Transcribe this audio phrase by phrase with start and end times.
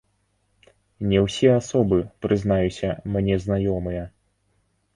[1.11, 4.03] Не ўсе асобы, прызнаюся, мне знаёмыя.